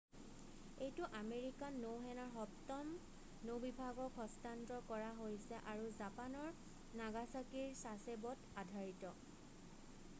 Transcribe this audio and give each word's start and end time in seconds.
এইটো 0.83 1.03
আমেৰিকান 1.17 1.75
নৌসেনাৰ 1.81 2.29
সপ্তম 2.35 2.87
নৌ-বিভাগক 3.49 4.17
হস্তান্তৰ 4.21 4.81
কৰা 4.87 5.11
হৈছে 5.19 5.59
আৰু 5.73 5.91
জাপানৰ 5.99 6.49
নাগাছাকিৰ 7.03 7.69
ছাছেব'ত 7.83 8.57
আধাৰিত 8.63 9.13